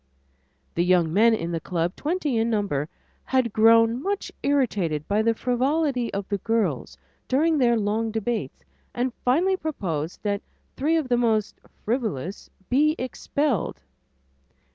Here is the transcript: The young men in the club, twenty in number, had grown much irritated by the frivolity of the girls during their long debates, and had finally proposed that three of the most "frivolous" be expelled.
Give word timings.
The 0.73 0.83
young 0.83 1.13
men 1.13 1.35
in 1.35 1.51
the 1.51 1.59
club, 1.59 1.95
twenty 1.95 2.35
in 2.39 2.49
number, 2.49 2.89
had 3.25 3.53
grown 3.53 4.01
much 4.01 4.31
irritated 4.41 5.07
by 5.07 5.21
the 5.21 5.35
frivolity 5.35 6.11
of 6.11 6.27
the 6.27 6.39
girls 6.39 6.97
during 7.27 7.59
their 7.59 7.77
long 7.77 8.09
debates, 8.09 8.63
and 8.95 9.11
had 9.11 9.23
finally 9.23 9.57
proposed 9.57 10.23
that 10.23 10.41
three 10.75 10.95
of 10.97 11.07
the 11.07 11.17
most 11.17 11.59
"frivolous" 11.85 12.49
be 12.67 12.95
expelled. 12.97 13.83